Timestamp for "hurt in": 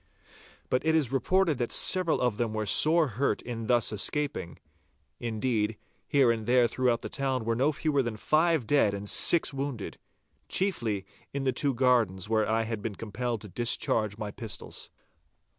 3.07-3.67